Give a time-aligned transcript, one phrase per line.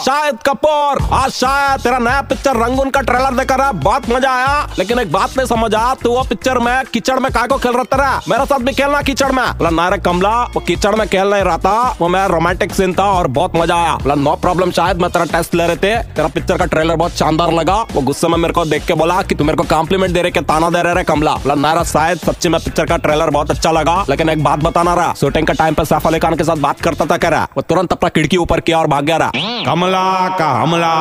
[0.00, 4.68] शायद कपूर, आज शायद तेरा नया पिक्चर रंगून का ट्रेलर देखा रहा बहुत मज़ा आया।
[4.78, 5.70] लेकिन एक बात नहीं समझ
[6.02, 8.20] तू वो पिक्चर में कीचड़ में काय को खेल रहा तेरा?
[8.28, 11.58] मेरे साथ भी खेलना कीचड़ में। बोला नारे कमला, वो कीचड़ में खेल नहीं रहा
[11.58, 15.10] था, वो मेरा रोमांटिक सीन था और बहुत मज़ा आया। बोला नो प्रॉब्लम शायद मैं
[15.10, 18.36] तेरा टेस्ट ले रहे थे, तेरा पिक्चर का ट्रेलर बहुत शानदार लगा। वो गुस्से में
[18.38, 20.82] मेरे को देख के बोला की तू मेरे को कॉम्प्लीमेंट दे रहे के ताना दे
[20.84, 24.44] रहे कमला। बोला नारा शायद सच्ची में पिक्चर का ट्रेलर बहुत अच्छा लगा, लेकिन एक
[24.44, 27.16] बात बताना रहा शूटिंग का टाइम पर सैफ अली खान के साथ बात करता था
[27.18, 29.32] कह रहा वो तुरंत अपना खिड़की ऊपर किया और भाग गया रहा
[29.68, 30.92] कमला का हमला।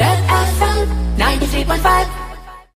[0.00, 0.78] Red FM
[1.18, 2.27] 93.5